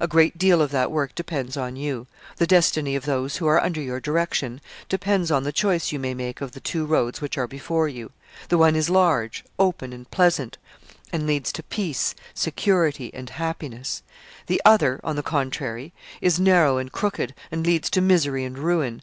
[0.00, 3.58] A great deal of that work depends on you the destiny of those who are
[3.58, 7.38] under your direction depends upon the choice you may make of the two roads which
[7.38, 8.12] are before you.
[8.50, 10.58] The one is large, open and pleasant,
[11.10, 14.02] and leads to peace, security, and happiness;
[14.46, 19.00] the other, on the contrary, is narrow and crooked, and leads to misery and ruin.